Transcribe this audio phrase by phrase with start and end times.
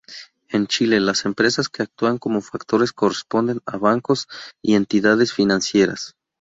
[0.49, 4.27] En Chile, las empresas que actúan como factores corresponden a bancos
[4.59, 6.15] y entidades financieras.